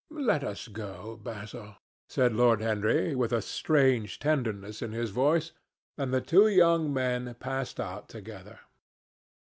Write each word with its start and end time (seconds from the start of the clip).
"Let 0.09 0.43
us 0.43 0.67
go, 0.67 1.15
Basil," 1.21 1.75
said 2.09 2.33
Lord 2.33 2.59
Henry 2.59 3.13
with 3.13 3.31
a 3.31 3.39
strange 3.39 4.17
tenderness 4.17 4.81
in 4.81 4.93
his 4.93 5.11
voice, 5.11 5.51
and 5.95 6.11
the 6.11 6.21
two 6.21 6.47
young 6.47 6.91
men 6.91 7.35
passed 7.39 7.79
out 7.79 8.09
together. 8.09 8.57